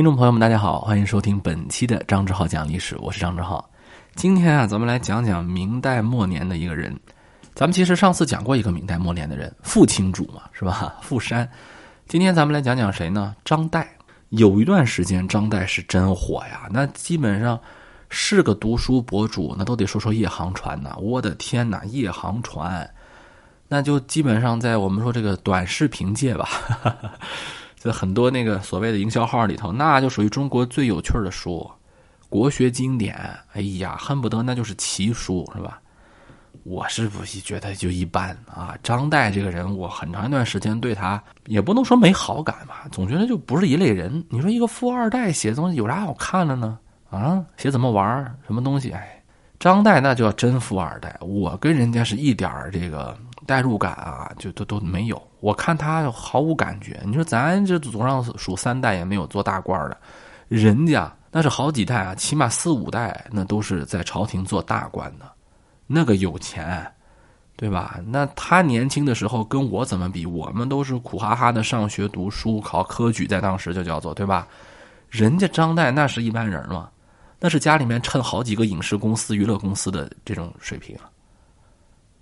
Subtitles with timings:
[0.00, 3.68] 听众朋友们，大家好，欢迎收听本期的张志浩讲历史，我是张志浩。
[4.14, 6.98] 今天啊，咱们来讲讲明代末年的一个人。
[7.54, 10.96] 咱们其实上次讲过一个明代末年的人，傅青主嘛，是吧？
[11.04, 11.46] 傅山。
[12.08, 13.36] 今天咱们来讲讲谁呢？
[13.44, 13.84] 张岱。
[14.30, 17.60] 有一段时间，张岱是真火呀，那基本上
[18.08, 20.96] 是个读书博主，那都得说说夜航船呐。
[20.98, 22.88] 我的天呐，夜航船，
[23.68, 26.48] 那就基本上在我们说这个短视频界吧。
[27.80, 31.66] 在很多那个所谓的营销号里头，那就属于中国最有趣的书，
[32.28, 33.18] 国学经典。
[33.54, 35.80] 哎呀，恨不得那就是奇书，是吧？
[36.62, 38.76] 我是不觉得就一般啊。
[38.82, 44.22] 张岱这个人，我很长一段时间对他也不能说没好感吧，总觉得就不是一类人。
[44.28, 46.78] 你说一个富二代写东西有啥好看的呢？
[47.08, 48.04] 啊，写怎么玩
[48.46, 48.90] 什么东西？
[48.90, 49.22] 哎，
[49.58, 53.16] 张岱那叫真富二代，我跟人家是一点这个。
[53.50, 55.20] 代入感啊，就都都没有。
[55.40, 57.00] 我看他毫无感觉。
[57.04, 59.96] 你说咱这祖上数三代也没有做大官的，
[60.46, 65.24] 人家那是好几代啊，起码四五代那都是在朝廷做大官的，
[65.88, 66.86] 那个有钱，
[67.56, 67.98] 对吧？
[68.06, 70.24] 那他年轻的时候跟我怎么比？
[70.24, 74.46] 我们都是苦哈哈的上学读书，考科举，在当时就叫做对吧？
[75.08, 76.88] 人家张岱那是一般人吗？
[77.40, 81.10] 那是家里面趁好几个影视公司、娱乐公司的这种水平啊。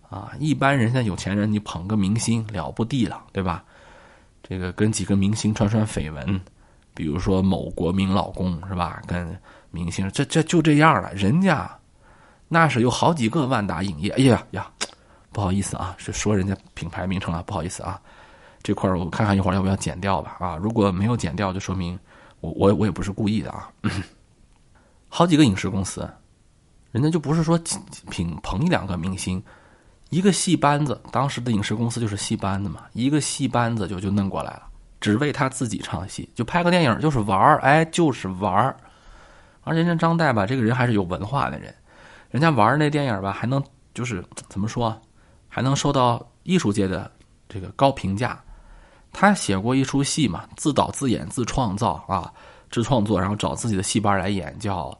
[0.09, 3.63] 啊，一般人家有钱人，你捧个明星了不地了，对吧？
[4.43, 6.41] 这个跟几个明星传传绯闻，
[6.95, 9.03] 比如说某国民老公是吧？
[9.07, 9.39] 跟
[9.71, 11.71] 明星这这就这样了，人家
[12.49, 14.09] 那是有好几个万达影业。
[14.13, 14.71] 哎呀呀，
[15.31, 18.01] 不好意思啊，是说人家品牌名称了，不好意思啊。
[18.63, 20.37] 这块我看看一会儿要不要剪掉吧？
[20.41, 21.99] 啊，如果没有剪掉，就说明
[22.41, 23.71] 我我我也不是故意的啊。
[25.11, 26.09] 好几个影视公司，
[26.93, 27.61] 人家就不是说
[28.09, 29.43] 品捧一两个明星。
[30.11, 34.63] 一个戏班子，当时的影视公司就是戏班子嘛，一个戏班子就就弄过来了，
[35.01, 38.77] 只为他自己唱戏，就拍个电影就是玩儿，哎，就是玩儿。
[39.65, 41.75] 而人家张岱吧，这个人还是有文化的人，
[42.31, 44.99] 人家玩那电影吧，还能就是怎么说，
[45.47, 47.11] 还能受到艺术界的
[47.49, 48.43] 这个高评价。
[49.13, 52.33] 他写过一出戏嘛，自导自演自创造啊，
[52.71, 54.97] 自创作，然后找自己的戏班来演，叫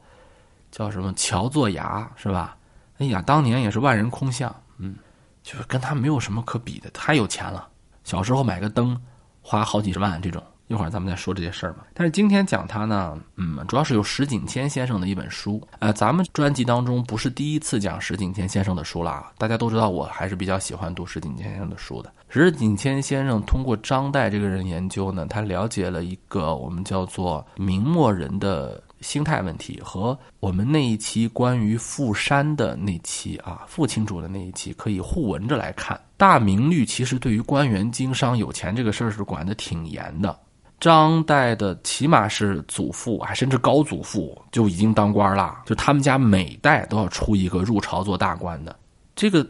[0.71, 2.57] 叫什么乔作牙是吧？
[2.99, 4.55] 哎呀，当年也是万人空巷。
[4.79, 4.97] 嗯，
[5.43, 7.69] 就是跟他没有什么可比的，太有钱了。
[8.05, 8.99] 小时候买个灯，
[9.43, 10.43] 花好几十万这种。
[10.69, 11.79] 一会儿咱们再说这些事儿嘛。
[11.95, 15.67] 但是今天讲他呢，嗯，主要是有石景谦先生的一本书。
[15.79, 19.33] 呃，咱们专辑当中不是第一次讲石景谦先生的书了啊。
[19.39, 22.13] 大家都知道，我还是比较喜欢读石景谦先生的书的。
[22.29, 28.83] 石景谦先生通过张岱这个人研究呢，他了解了一个我们叫做明末人的。
[29.01, 36.01] 心态问题和我们那一期关于富山的那期啊，傅清主的那一期可以互文着来看。
[36.17, 40.37] 大明律其实对于官员经商有钱这个事儿是管的挺严的。
[40.81, 48.77] 张岱的起码是祖父，还甚至高祖父就已经当官了，就他们家每代都要出一个入朝做大官的。
[49.17, 49.45] 这个，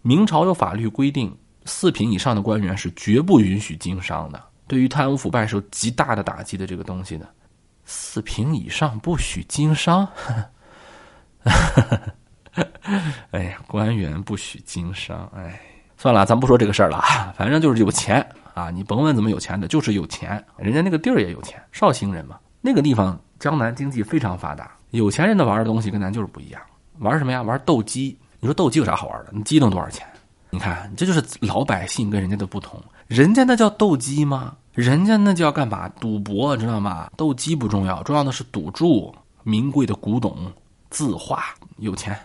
[0.00, 1.34] 明朝有法律规定，
[1.66, 7.28] 四品以上的官员是绝不允许经商的，对于贪污腐败是有极大的打击的这个东西的。
[7.84, 10.08] 四品以上不许经商，
[13.30, 15.60] 哎呀，官员不许经商，哎，
[15.96, 17.02] 算了，咱不说这个事儿了，
[17.36, 20.42] 反正就是有钱啊，你甭问怎么有钱的，就是有钱。
[20.56, 26.62] 人家那个地儿也有钱，绍兴人嘛，那个地方江南经济非常发达，有钱人的玩的东西跟咱就是不一样。
[27.00, 27.42] 玩什么呀？
[27.42, 28.16] 玩斗鸡。
[28.38, 29.32] 你说斗鸡有啥好玩的？
[29.32, 30.06] 你鸡能多少钱？
[30.50, 32.80] 你看，这就是老百姓跟人家的不同。
[33.08, 34.54] 人家那叫斗鸡吗？
[34.74, 35.88] 人家那叫干嘛？
[36.00, 37.08] 赌博，知道吗？
[37.16, 39.14] 斗鸡不重要，重要的是赌注。
[39.44, 40.52] 名贵的古董、
[40.90, 41.44] 字画，
[41.76, 42.18] 有钱。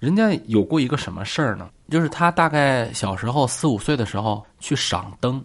[0.00, 1.68] 人家有过一个什么事儿呢？
[1.90, 5.40] 就是他大概小时候四五岁的时候去赏灯。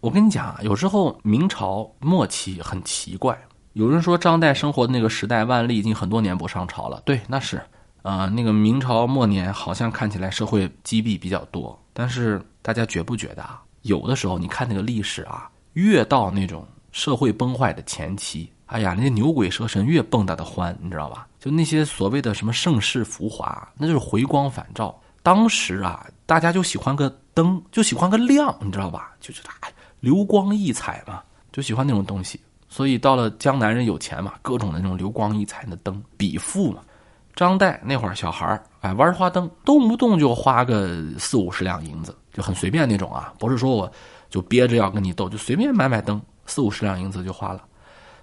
[0.00, 3.38] 我跟你讲啊，有时候明朝末期很奇怪。
[3.72, 7.00] 有人说张岱生活的那个时代，万历已经很多年不上朝了。
[7.06, 7.62] 对，那是
[8.02, 11.80] 啊，那个明朝末年好像看起来社会积弊比较多。
[11.94, 13.62] 但是大家觉不觉得啊？
[13.82, 15.48] 有的时候你看那个历史啊。
[15.78, 21.28] 越到那种社会崩坏的前期，哎呀，那些牛鬼蛇神越蹦跶的欢，你知道吧？
[21.38, 25.00] 就那些所谓的什么盛世浮华，那就是回光返照。
[25.22, 29.12] 当时啊，大家就喜欢个灯，就喜欢个亮，你知道吧？
[29.20, 32.40] 就是哎，流光溢彩嘛，就喜欢那种东西。
[32.68, 36.82] 所以到了江南人有钱嘛，各种的那种流光溢彩的灯，比富嘛。
[37.36, 43.92] 张岱那会儿小孩儿，哎，玩花灯，动不动就花个四五十两银子，就很随便那种啊，不是说我。
[44.28, 47.62] 就憋着要跟你斗，就随便买买灯，四五十两银子就花了。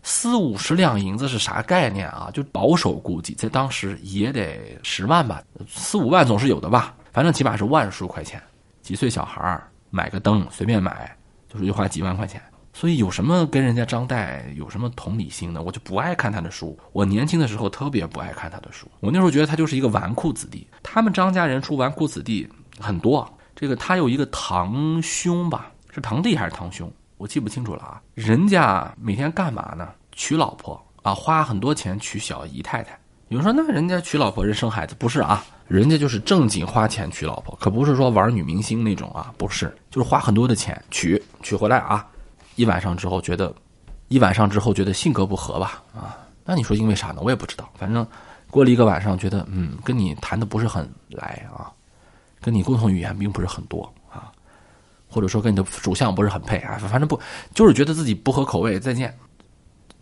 [0.04, 2.30] 四五十两银子是啥概念啊？
[2.32, 6.94] 就保守估计，在当时也得十万吧，四五万总是有的吧。
[7.12, 8.42] 反正起码是万数块钱。
[8.82, 11.18] 几岁小孩儿买个灯随便买，
[11.52, 12.40] 就是就花几万块钱。
[12.72, 15.64] 所以有什么跟人家张岱有什么同理心呢？
[15.64, 16.78] 我就不爱看他的书。
[16.92, 20.68] 我年轻的时候特别不爱看他的书，我那时候觉得他就是一个纨绔子弟。
[20.84, 22.48] 他们张家人出纨绔子弟
[22.80, 23.28] 很多。
[23.56, 26.92] 这个他有一个堂兄吧，是堂弟还是堂兄？
[27.16, 28.02] 我记不清楚了啊。
[28.16, 29.88] 人家每天干嘛呢？
[30.12, 33.00] 娶老婆啊，花很多钱娶小姨太太。
[33.30, 35.42] 有人说，那人家娶老婆人生孩子不是啊？
[35.70, 42.06] 人家就是正经花钱娶老婆，可不是说玩女明星那种啊，不是，就是花很多的钱娶娶回来啊。
[42.58, 43.56] 一晚上之后觉得，
[44.10, 45.82] 一晚上之后觉得性格不合吧？
[45.96, 47.22] 啊，那你说因为啥呢？
[47.24, 47.70] 我也不知道。
[47.76, 48.06] 反正
[48.52, 51.72] 过了一个晚上，觉得嗯，跟你谈的不是很来啊，
[52.42, 53.92] 跟你共同语言并不是很多，
[55.08, 57.20] 或者说跟你的属相不是很配啊，反正不
[57.54, 58.80] 就是觉得自己不合口味。
[58.80, 59.18] 再见，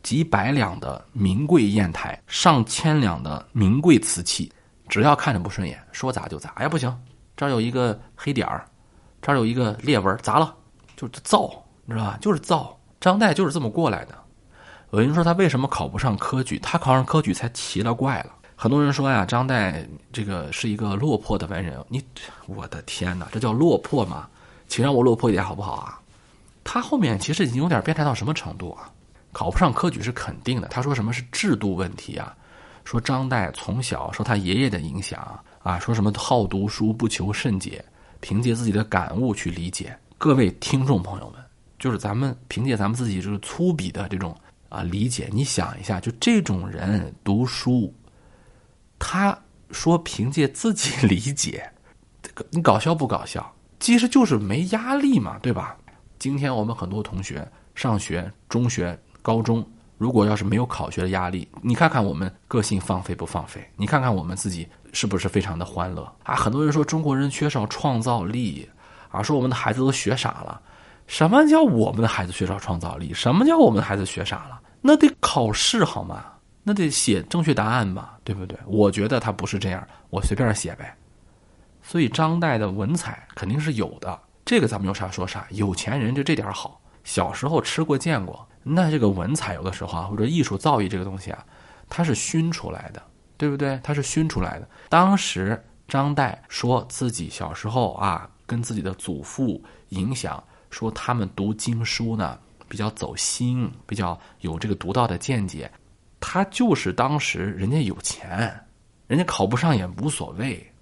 [0.02, 4.52] 几百两的名贵砚台，上千两的名贵瓷器，
[4.88, 6.50] 只要看着不顺眼，说砸就砸。
[6.56, 6.96] 哎呀，不行，
[7.36, 8.66] 这儿有一个黑点儿，
[9.22, 10.56] 这儿有一个裂纹，砸了
[10.96, 11.64] 就造。
[11.86, 12.18] 你知道吧？
[12.22, 14.18] 就是造张岱就是这么过来的。
[14.92, 16.58] 有人说他为什么考不上科举？
[16.60, 18.32] 他考上科举才奇了怪了。
[18.56, 21.78] 很多人说呀，张岱这个是一个落魄的文人。
[21.90, 22.02] 你，
[22.48, 24.30] 我的天哪，这叫落魄吗？
[24.74, 26.02] 请让我落魄一点好不好啊？
[26.64, 28.90] 他后面其实已经有点变态到什么程度啊？
[29.32, 30.68] 考不上科举是肯定的。
[30.70, 32.36] 他说什么是制度问题啊？
[32.84, 37.86] 说张岱从小受他爷爷的影响啊，说什么好读书不求甚解，
[38.20, 39.96] 凭借自己的感悟去理解。
[40.18, 41.40] 各位听众朋友们。
[41.78, 44.36] 就是咱们凭借咱们自己这个粗鄙的这种
[44.70, 47.94] 啊理解，你想一下，就这种人读书，
[48.98, 49.38] 他
[49.70, 51.72] 说凭借自己理解，
[52.50, 53.54] 你搞笑不搞笑？
[53.84, 55.76] 其实就是没压力嘛，对吧？
[56.18, 57.46] 今天我们很多同学
[57.76, 59.62] 上学，中学、高中，
[59.98, 63.62] 如果要是没有考学的压力，你看看我们个性放飞不放飞？
[63.76, 66.34] 你看看我们自己是不是非常的欢乐啊？
[66.34, 68.66] 很多人说中国人缺少创造力
[69.12, 70.62] 啊，说我们的孩子都学傻了。
[71.06, 73.14] 什么叫我们的孩子缺少创造力？
[73.14, 74.62] 什么叫我们的孩子学傻了？
[74.80, 76.24] 那得考试好吗？
[76.64, 78.58] 那得写正确答案吧，对不对？
[78.66, 80.96] 我觉得他不是这样，我随便写呗。
[81.84, 85.46] 所以张岱的文采肯定是有的，这个咱们有啥说啥。
[85.52, 88.48] 有钱人就这点好，小时候吃过见过。
[88.64, 91.46] 那这个文采有的时候啊，或者艺术造诣这个东西啊，
[91.90, 93.04] 它是熏出来的，
[93.38, 93.80] 对不对？
[93.84, 94.68] 它是熏出来的。
[94.90, 100.44] 当时张岱说自己小时候啊，跟自己的祖父影响。
[100.70, 102.36] 说他们读经书呢，
[102.68, 105.72] 比较走心，比较有这个独到的见解。
[106.20, 108.60] 他就是当时人家有钱，
[109.06, 110.73] 人家考不上也无所谓。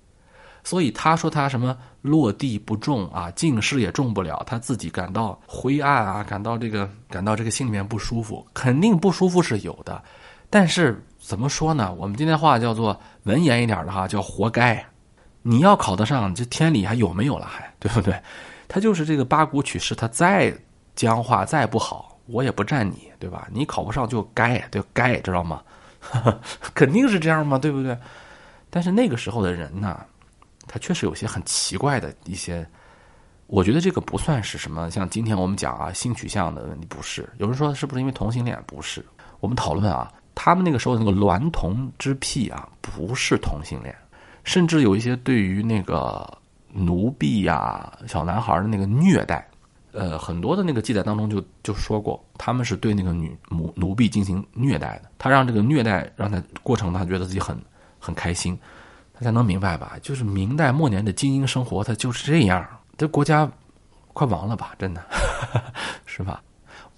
[0.63, 10.01] 所以他说他什么落地不中啊，进士也中不了，他自己感到灰暗啊，感到这个感到这个心里面不舒服，肯定不舒服是有的。
[10.49, 11.93] 但是怎么说呢？
[11.93, 14.83] 我们今天话叫做文言一点的哈，叫活该。
[15.43, 17.45] 你要考得上，这天理还有没有了？
[17.45, 18.13] 还对不对？
[18.67, 20.53] 他就是这个八股取士，他再
[20.95, 23.47] 僵化再不好，我也不占你，对吧？
[23.51, 25.61] 你考不上就该，就该，知道吗？
[26.75, 27.97] 肯定是这样嘛，对不对？
[28.69, 29.99] 但是那个时候的人呢，
[30.71, 32.65] 他确实有些很奇怪的一些，
[33.47, 37.27] 我觉得这个不算是什么，像今天我们讲啊性取向的问题，不是。
[37.37, 38.57] 有人说是不是因为同性恋？
[38.65, 39.05] 不是。
[39.41, 43.93] 我们讨论啊，他们那个时候那个娈童之癖啊，不是同性恋，
[44.45, 46.25] 甚至有一些对于那个。
[46.73, 49.45] 奴婢呀，小男孩的那个虐待，
[49.91, 55.11] 呃，很多的那个记载当中就就说过，他们是对那个女奴奴婢进行虐待的。
[55.17, 57.61] 他让这个虐待让他过程，他觉得自己很
[57.99, 58.57] 很开心，
[59.21, 59.97] 大家能明白吧？
[60.01, 62.67] 就是明代末年的精英生活，他就是这样。
[62.97, 63.47] 这国家
[64.13, 64.73] 快亡了吧？
[64.79, 65.05] 真的，
[66.07, 66.41] 是吧？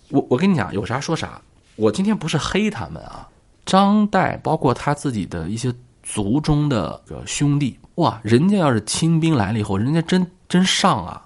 [0.08, 1.42] 我我跟你讲，有啥说啥。
[1.76, 3.28] 我今天不是黑他们啊，
[3.66, 7.78] 张岱包括他自己的一些族中的兄弟。
[7.96, 11.26] 哇，人家要是清兵来了以后，人家真真上啊，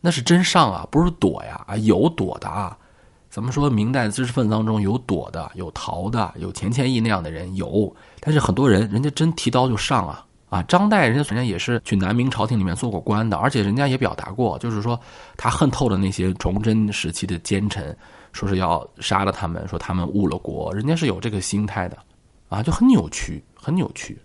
[0.00, 2.76] 那是真上啊，不是躲呀啊，有躲的啊。
[3.30, 3.70] 怎么说？
[3.70, 7.94] 明代知识分子当中有躲的，有逃的，有钱谦益那样的人有，
[8.26, 10.60] 但是很多人人家真提刀就上啊啊！
[10.64, 14.98] 张岱人家人家也是去南明朝廷里面做过官的，而且人家也表达过，就是说
[15.36, 17.96] 他恨透了那些崇祯时期的奸臣，
[18.32, 21.96] 说是要杀了他们，说他们误了国，人家是有这个心态的
[22.48, 24.18] 啊，就很扭曲，很扭曲。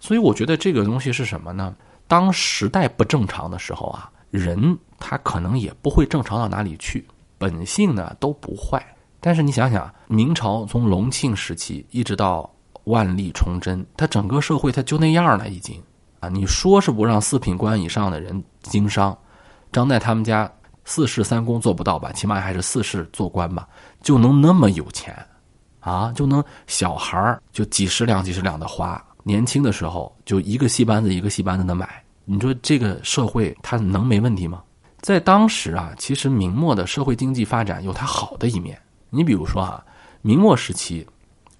[0.00, 1.76] 所以我觉得这个东西是什么呢？
[2.08, 7.06] 当时代不正常的时候啊，人他可能也不会正常到哪里去，
[7.36, 8.82] 本性呢都不坏。
[9.20, 12.51] 但是你想想，明朝从隆庆时期一直到
[12.84, 15.82] 万历崇祯，他整个社会他就那样了，已经
[16.20, 19.16] 啊，你说是不让四品官以上的人经商，
[19.70, 20.50] 张岱他们家
[20.84, 22.10] 四世三公做不到吧？
[22.12, 23.68] 起码还是四世做官吧，
[24.02, 25.14] 就能那么有钱
[25.80, 29.02] 啊，就能小孩就几十两几十两的花。
[29.24, 34.62] 年轻的时候就一个戏班子一个戏班子的买，你说这个社会他能没问题吗？
[35.00, 38.80] 在当时啊，其实明末的社会经济发展有它好的一面。
[39.10, 39.84] 你比如说啊，
[40.22, 41.06] 明末时期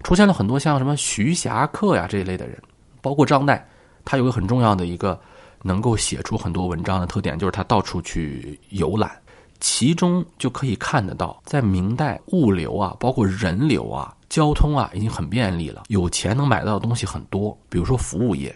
[0.03, 2.61] 出现了很多像什么徐霞客呀这一类的人，
[3.01, 3.59] 包括张岱，
[4.05, 5.19] 他有个很重要的一个
[5.61, 9.11] 能够写出很多文章的特点，就是他到处去游览。
[9.59, 15.83] 其中就可以看得到，在明代物流啊，包括人流啊、交通啊，已经很便利了。
[15.87, 18.53] 有钱能买到的东西很多，比如说服务业，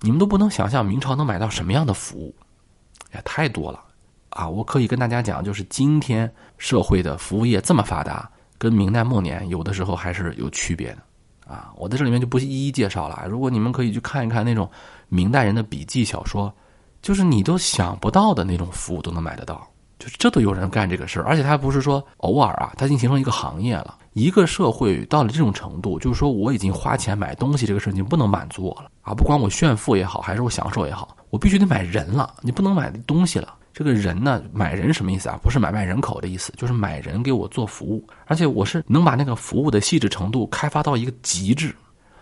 [0.00, 2.34] 你们都不能想象明朝能买到什么样的服务。
[3.14, 3.78] 也太多了，
[4.30, 4.48] 啊！
[4.48, 8.30] 我可以跟大家讲，就是今天社会的服务业这么发达，
[8.62, 11.72] 跟明代末年有的时候还是有区别的，啊！
[11.74, 13.26] 我在这里面就不一一介绍了。
[13.28, 14.70] 如果你们可以去看一看那种
[15.08, 16.54] 明代人的笔记小说，
[17.00, 23.98] 就是你都想不到的那种服务都能买得到，就是这都有人干这个事儿，而且他不是说偶尔啊，他已经形成一个行业了。
[24.12, 29.12] 一个社会到了这种程度，就是说我已经花钱买东西这个事情不能满足我了啊！
[29.12, 31.16] 不管我炫富也好，还是我享受也好。
[31.30, 33.54] 我必须得买人了，你不能买东西了。
[33.82, 35.36] 这个人呢，买人什么意思啊？
[35.42, 41.74] 不是买卖人口的意思，就是买人给我做服务，而且我是能把那个服务的细致程度开发到一个极致，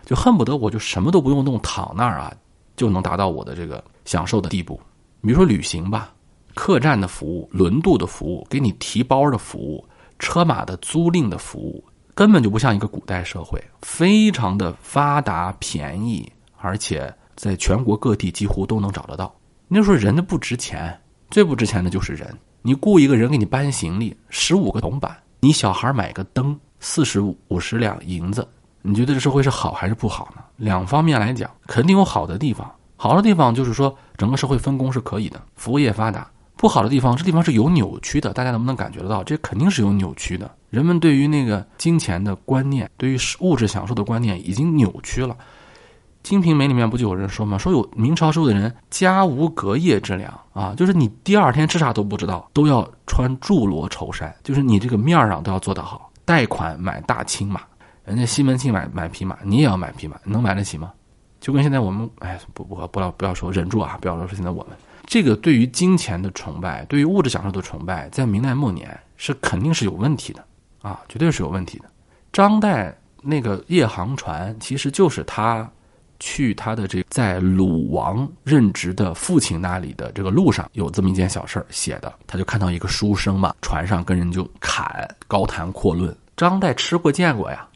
[0.05, 2.33] 就恨不得我就什么都不用弄，躺那儿啊，
[2.75, 4.79] 就能达到我的这个享受的地步。
[5.21, 6.11] 比如说旅行吧，
[6.55, 9.87] 客栈的服务、轮渡的服务、给你提包的服务、
[10.17, 11.83] 车马的租赁的服务，
[12.15, 17.13] 根本就不像一个古代社会，非常的发达、便宜，而且。
[17.33, 19.33] 在全国各地几乎都能找得到。
[19.67, 20.95] 那时候人的不值钱，
[21.31, 22.37] 最不值钱的就是人。
[22.61, 28.47] 你雇一个人给你搬行李，十五个铜板；你小孩买个灯，四十五五十两银子。
[28.83, 30.43] 你觉得这社会是好还是不好呢？
[30.57, 32.69] 两方面来讲，肯定有好的地方。
[32.97, 36.29] 好的地方就是说，整个社会分工是可以的，服务业发达。
[36.55, 38.33] 不好的地方，这地方是有扭曲的。
[38.33, 39.23] 大家能不能感觉得到？
[39.23, 40.51] 这肯定是有扭曲的。
[40.69, 45.33] 人们对于那个金钱的观念，对于物质享受的观念已经扭曲了。
[46.23, 47.57] 《金瓶梅》里面不就有人说吗？
[47.57, 56.11] 说有明朝时候的人家无隔夜之粮啊，就是你第二天吃啥都不知道，都要穿苎罗绸衫，就是你这个面上都要做得好。
[56.23, 57.61] 贷款买大青马，
[58.05, 60.91] 人家西门庆买买匹马，你也要买匹马，能买得起吗？
[61.39, 70.45] 就跟现在我们，哎，不不不要不要说忍住啊，不要说现在我们这个对于金钱的崇拜，对于物质享受的崇拜，在明代末年是肯定是有问题的
[70.83, 71.85] 啊，绝对是有问题的。
[72.31, 75.67] 张岱那个夜航船，其实就是他。
[76.21, 86.15] 去他的这在鲁王任职的父亲那里的这个路上，有这么一件小事儿写的，他就看到一个书生嘛，船上跟人就侃高谈阔论。
[86.37, 87.67] 张岱吃过见过呀，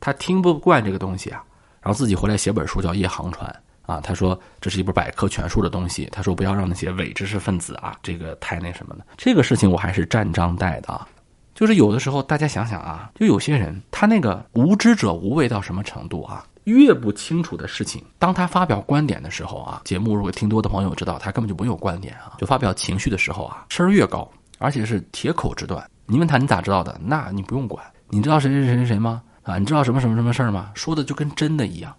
[0.00, 1.42] 他听不惯这个东西啊，
[1.80, 3.50] 然后自己回来写本书叫《夜航船》
[3.92, 9.06] 啊，他说这是一本百科全书的东西，他说不要让那些伪知识分子啊，这个太那什么的。
[9.16, 11.08] 这个事情我还是赞张岱的啊，
[11.54, 16.44] 就是有的时候大家想想啊，就有些人他那个无知者无畏到什么程度啊？
[16.64, 25.88] 越不清楚的事情，当他发表观点的时候啊，节目如果听多的朋友知道，他根本就没有观点啊，就发表情绪的时候啊，声儿越高，而且是铁口直断。
[26.06, 26.98] 你问他你咋知道的？
[27.02, 29.22] 那你不用管，你知道谁谁谁谁谁吗？
[29.42, 30.70] 啊，你知道什么什么什么事儿吗？
[30.74, 31.94] 说的就跟真的一样，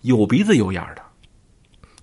[0.00, 1.02] 有鼻子有眼儿的。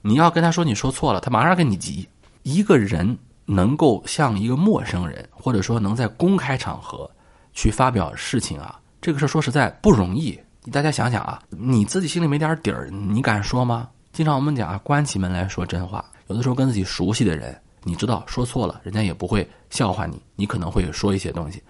[0.01, 2.07] 你要跟他说你说错了，他马上跟你急。
[2.43, 7.09] 一个人能够像一个陌生人，或者说能在公开场合
[7.51, 8.79] 去发表事情啊。
[9.01, 10.39] 这个事儿说实在不容易，
[10.71, 13.87] 大家想想啊，你自己心里没点底儿，你敢说吗？
[14.11, 16.03] 经常我们讲啊，关起门来说真话。
[16.27, 21.63] 有的时候跟自己熟悉的人，你知道说错了，人家也不会笑话你，你可能会说一些东西。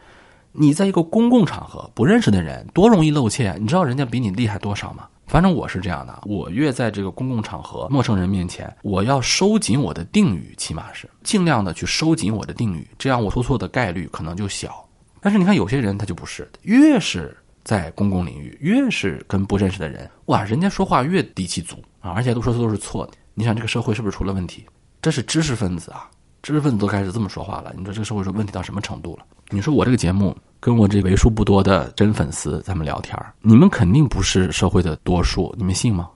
[0.51, 5.07] 你在一个公共场合，不认识的人多容易露怯，你知道人家比你厉害多少吗？
[5.27, 14.83] 反正我是这样的，我越在这个公共场合、陌生人面前，我要收紧我的定语，起码是尽量的去收紧我的定语，这样我说错的概率可能就小。
[15.21, 23.13] 但是你看，有些人他就不是，越是在公共领域，越是跟不认识的人，哇，人家说话越底气足啊，而且都说的都是错的。
[23.33, 24.65] 你想，这个社会是不是出了问题？
[25.01, 26.09] 这是知识分子啊，
[26.41, 27.73] 知识分子都开始这么说话了。
[27.77, 29.25] 你说这个社会是问题到什么程度了？
[29.49, 36.09] 你说我这个节目跟我这为数不多的真粉丝咱们聊天你们肯定不是社会的多数，你们信吗？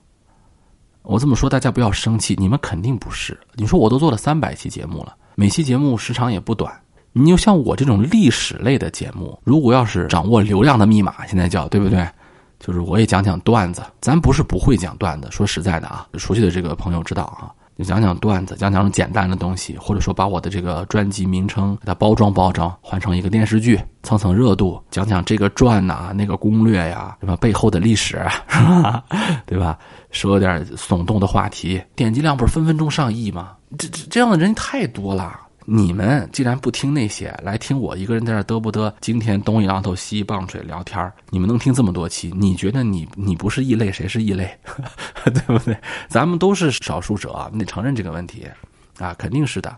[1.02, 3.38] 我这么说大家不要生气，你们肯定不是。
[3.54, 6.72] 你说我都做了三百期节目了，每期节目时长也不短。
[7.16, 12.04] 你就像我这种历史类的节目，如果要是掌握流量的密码，现在叫对不对？
[12.58, 15.28] 就是我也讲讲段子，咱不是不会讲段子。
[15.30, 27.36] 说实在的啊，熟悉的这个朋友知道啊，就讲讲段子，讲讲简单的东西，或者说把我的这个专辑名称给它包装包装，换成一个电视剧，蹭蹭热度，讲讲这个传呐，那个攻略呀，什么？
[27.36, 29.04] 背后的历史， 是吧？
[29.46, 29.78] 对吧？
[30.10, 33.52] 说点耸动的话题，点击量不是分分钟上亿吗？
[33.78, 35.38] 这这这样的人太多了。
[35.66, 38.92] 你们既然不听那些，来听我一个人在这嘚不嘚？
[39.00, 42.30] 今天东一榔头西一棒槌聊天你们能听这么多期？
[42.36, 44.54] 你觉得你你不是异类，谁是异类？
[45.24, 45.76] 对不对？
[46.08, 48.46] 咱们都是少数者，你得承认这个问题
[48.98, 49.74] 啊，肯定是的。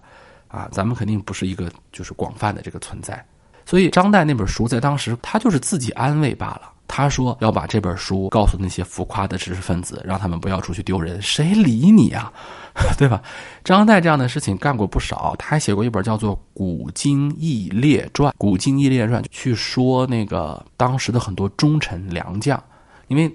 [0.48, 3.24] 啊，咱们肯定不是一个就是广泛的这个存在。
[3.64, 6.72] 所以张岱那本书在当时他就是自己安慰罢了。
[6.88, 12.32] 他说要把这本书告诉那些浮夸的知识分子，让他们不要出去丢人，谁理你啊，
[12.96, 13.20] 对吧？
[13.64, 22.62] 张岱这样的事情干过不少，他还写过一本叫做《古今义列传》，《古今义列传》去说那个当时的很多忠臣良将，
[23.08, 23.30] 因为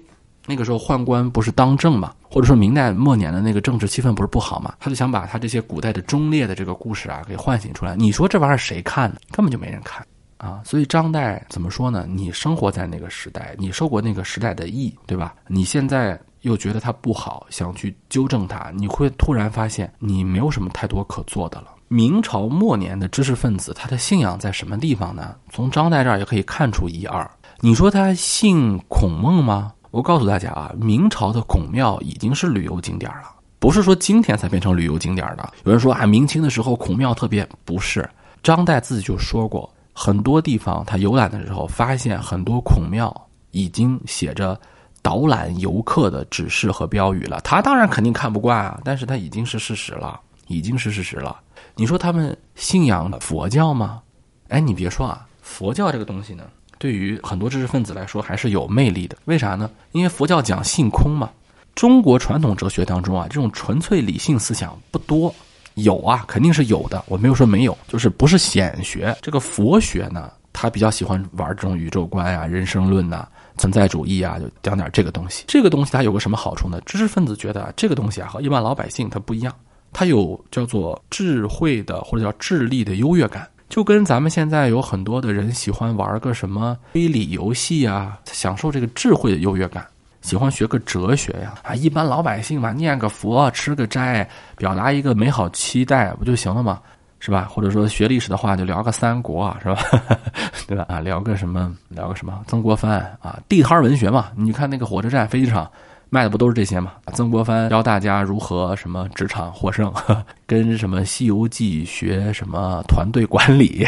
[0.46, 7.94] 那个时候宦官不是当政嘛，或者说明代末年的那个政治气氛不是不好嘛，他就想把他这些古代的忠烈的这个故事啊给唤醒出来。
[7.94, 9.16] 你说这玩意儿谁看呢？
[9.30, 10.04] 根本就没人看。
[10.42, 12.04] 啊，所以张岱怎么说呢？
[12.08, 15.32] 你生活在那个时代，你受过那个时代的益，对吧？
[15.46, 21.68] 你现在又觉得它不好，想去纠正它，你会突然发现你没有什么太多可做的了。
[21.86, 25.36] 明朝末年的知识分子，他的信仰在什么地方呢？
[25.52, 27.30] 从张岱这儿也可以看出一二。
[27.60, 29.72] 你说他信孔孟吗？
[29.92, 33.30] 我告诉大家啊，明朝的孔庙已经是旅游景点了，
[33.60, 35.52] 不是说今天才变成旅游景点的。
[35.64, 38.08] 有人说啊，明清的时候孔庙特别，不是。
[38.42, 39.72] 张岱自己就说过。
[39.92, 43.14] 很多地方他游览的时候，发现很多孔庙
[43.50, 44.58] 已经写着
[45.02, 47.40] 导览游客的指示和标语了。
[47.42, 51.38] 他当然肯定看不惯啊，但是他已经是事实了，已经是事实了。
[51.74, 54.02] 你说他们信仰佛教吗？
[54.48, 56.44] 哎，你别说啊，佛教这个东西呢，
[56.78, 59.16] 对于很多知识分子来说还是有魅力的。
[59.26, 59.70] 为啥呢？
[59.92, 61.30] 因为佛教讲性空嘛。
[61.74, 65.34] 中国传统哲学当中啊，这种纯粹理性思想不多。
[65.74, 67.02] 有啊，肯定是有的。
[67.06, 69.16] 我没有说没有，就是不是显学。
[69.22, 73.26] 这个佛学呢，他比较喜欢玩这种宇宙观啊、人生论呐、
[73.56, 75.44] 存在主义啊，就讲点这个东西。
[75.46, 76.80] 这个东西它有个什么好处呢？
[76.84, 79.54] 知识分子觉得这个东西啊和一般老百姓它不一样，
[79.92, 89.86] 它有叫做智慧的或者叫智力的优越感，就跟咱们现在有很多的人喜欢玩个什么推理游戏啊，享受这个智慧的优越感。
[90.22, 94.26] 喜欢学个哲学呀，啊，一般老百姓嘛，念个佛，吃个斋，
[94.56, 96.80] 表达一个美好期待，不就行了吗？
[97.18, 97.46] 是吧？
[97.48, 99.78] 或者说学历史的话，就聊个三国，是吧？
[100.66, 100.84] 对吧？
[100.88, 101.72] 啊，聊个什么？
[101.88, 102.42] 聊个什么？
[102.48, 104.30] 曾国藩啊，地摊文学嘛。
[104.34, 105.70] 你看那个火车站、飞机场
[106.08, 106.94] 卖的不都是这些吗？
[107.14, 109.92] 曾国藩教大家如何什么职场获胜，
[110.46, 113.86] 跟什么《西游记》学什么团队管理，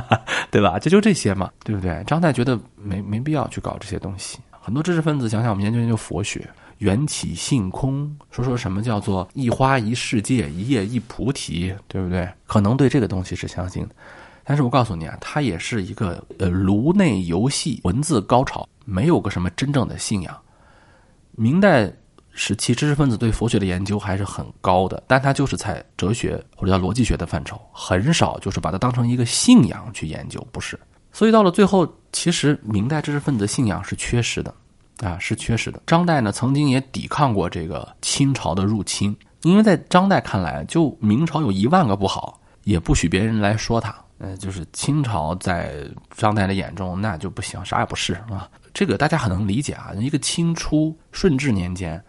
[0.50, 0.78] 对吧？
[0.78, 2.04] 这就这些嘛，对不对？
[2.06, 4.38] 张岱觉得没没必要去搞这些东西。
[4.64, 6.48] 很多知识分子想想，我们研究研究佛学，
[6.78, 12.26] 缘起性空，说说什么叫做一花一世界，一叶一菩提，对不对？
[12.46, 13.94] 可能对这个东西是相信的，
[14.42, 20.34] 但是我告诉你啊，它也是一个呃颅内游戏，文字高潮，没有个什么真正的信仰。
[21.32, 21.92] 明代
[22.30, 30.80] 时期知识分子对佛学的研究还是很高的，但他就是在哲学或者叫逻辑学的范畴，很少就是把它当成一个信仰去研究，不是。
[31.12, 34.54] 所以到了最后，其实明代知识分子信仰是缺失的，
[35.02, 35.82] 啊，是缺失的。
[35.84, 43.92] 张岱呢，曾经也抵抗过这个清朝的入侵，因为在张岱看来，就明朝有一万个不好，也不许别人来说他。
[44.18, 45.74] 呃，就是清朝在
[46.16, 48.48] 张岱的眼中，那就不行，啥也不是啊。
[48.72, 52.02] 这个大家很能理解啊，一个清初顺治年间。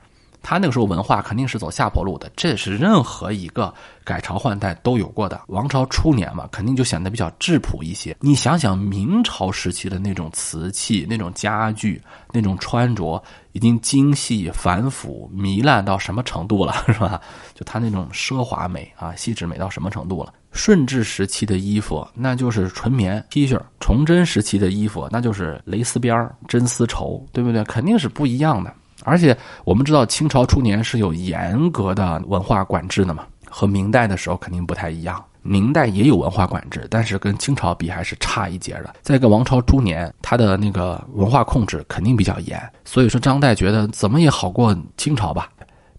[0.48, 5.42] 他那个时候文化肯定是走下坡路的，这是任何一个改朝换代都有过的。
[5.48, 8.16] 王朝初年嘛，肯定就显得比较质朴一些。
[8.20, 12.00] 你想想明朝时期的那种瓷器、那种家具、
[12.32, 13.20] 那种穿着，
[13.54, 17.20] 已经精细繁复、糜烂到什么程度了， 是吧？
[17.56, 20.32] 就他那种奢华美啊、细致美到什么程度了？
[20.52, 27.64] 顺治时期的衣服那就是纯棉 T 恤，崇祯时期的衣服那就是蕾丝边真丝绸，对不对？
[27.64, 28.72] 肯定是不一样的。
[29.06, 35.24] 而且我们知道，清朝初年是有严格的文化管制的嘛，和明代的时候肯定不太一样。
[35.48, 38.96] 明代也有文化管制，但是跟清朝比还是差一截的。
[39.04, 42.60] 在一个王朝初年，他的那个文化控制肯定比较严。
[42.84, 45.48] 所以说，张岱觉得怎么也好过清朝吧。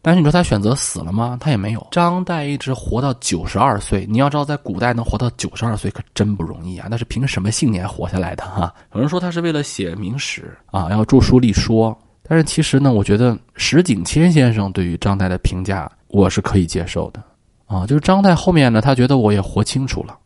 [0.03, 1.37] 但是你说他选择死了吗？
[1.41, 1.87] 他也没有。
[1.93, 4.05] 张岱一直活到九十二岁。
[4.09, 6.89] 你要知道，在古代能活到九十二岁可真不容易啊！
[6.91, 8.75] 那是凭什么信念活下来的哈？
[8.95, 11.97] 有人说他是为了写明史啊，要著书立说。
[12.29, 17.23] 但是其实呢，我觉得石景谦先生对于张岱的评价，我是可以接受的，
[17.67, 20.19] 啊，就是张岱后面呢，他觉得我也活清楚了，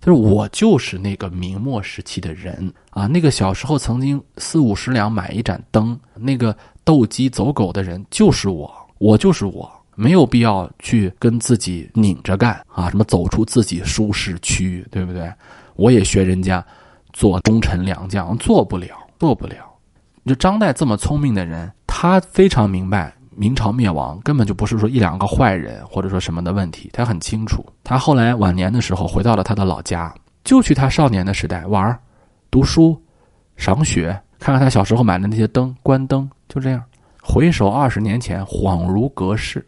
[0.00, 15.32] 就是我就是那个明末时期的人啊，那个小时候曾经四五十两买一盏灯，那个斗鸡走狗的人就是我，我就是我，没有必要去跟自己拧着干啊，什么走出自己舒适区，对不对？
[15.76, 16.64] 我也学人家
[17.12, 19.65] 做忠臣良将，做不了，做不了。
[20.26, 27.64] 就张岱这么聪明的人，他非常明白明朝灭亡根本就不是说一两个坏人或者说什么的问题，他很清楚。
[27.84, 30.12] 他后来晚年的时候回到了他的老家，
[30.42, 31.96] 就去他少年的时代玩
[32.50, 33.00] 读书、
[33.56, 36.82] 赏雪，看看他小时候买的那些灯，关灯，就这样。
[37.22, 39.64] 回首二十年前，恍如隔世，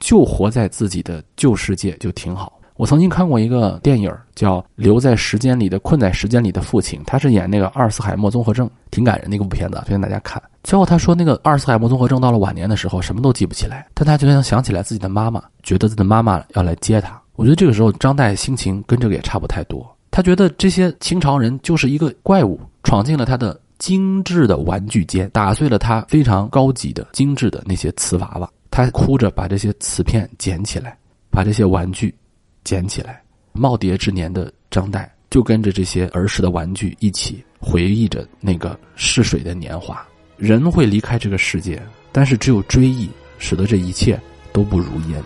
[0.00, 2.58] 就活在自己的旧世界就挺好。
[2.76, 10.42] 我曾经看过一个电影叫《留在时间里的困在时间里的父亲》，他是演那个阿尔茨海默综合症，挺感人的一部片子，推荐大家看。
[10.64, 17.20] 最后他说，那个阿尔茨海默综合症到了晚年的时候，什么都记不起来，但他就能想起来自己的妈妈，觉得自己的妈妈要来接他。
[17.36, 28.48] 我觉得这个时候张岱心情跟这个也差不太多，他觉得这些清朝人就是一个怪物，闯进了他的精致的玩具间，打碎了他非常高级的精致的那些瓷娃娃。
[28.70, 30.96] 他哭着把这些瓷片捡起来，
[31.30, 32.14] 把这些玩具。
[32.64, 33.22] 捡起来，
[33.54, 40.04] 耄耋之年的张岱就跟着这些儿时的玩具一起回忆着那个逝水的年华。
[40.36, 44.20] 人会离开这个世界，但是只有追忆，使得这一切
[44.52, 45.22] 都不如烟。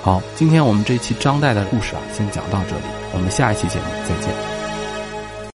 [0.00, 2.84] 好，今天我们这期张岱的故事啊，先讲到这里，
[3.14, 4.53] 我们下一期节目再见。